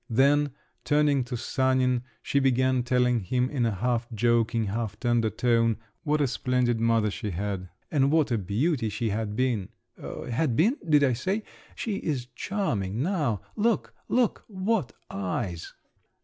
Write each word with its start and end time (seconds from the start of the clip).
Then, 0.09 0.53
turning 0.83 1.23
to 1.25 1.37
Sanin, 1.37 2.01
she 2.23 2.39
began 2.39 2.81
telling 2.81 3.19
him 3.19 3.51
in 3.51 3.67
a 3.67 3.75
half 3.75 4.11
joking, 4.11 4.63
half 4.65 4.99
tender 4.99 5.29
tone 5.29 5.77
what 6.01 6.21
a 6.21 6.27
splendid 6.27 6.79
mother 6.79 7.11
she 7.11 7.29
had, 7.29 7.69
and 7.91 8.09
what 8.11 8.31
a 8.31 8.39
beauty 8.39 8.89
she 8.89 9.09
had 9.11 9.35
been. 9.35 9.69
"'Had 10.01 10.55
been,' 10.55 10.77
did 10.89 11.03
I 11.03 11.13
say? 11.13 11.43
she 11.75 11.97
is 11.97 12.25
charming 12.33 13.03
now! 13.03 13.41
Look, 13.55 13.93
look, 14.09 14.43
what 14.47 14.91
eyes!" 15.11 15.71